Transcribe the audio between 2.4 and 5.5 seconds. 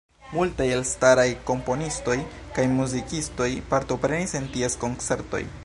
kaj muzikistoj partoprenis en ties koncertoj.